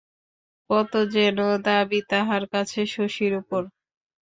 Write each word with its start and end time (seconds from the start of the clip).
কত 0.69 0.93
যেন 1.13 1.37
দাবি 1.65 1.99
তাহার 2.11 2.43
কাছে 2.53 2.79
শশীর 2.95 3.31
উপর। 3.41 3.61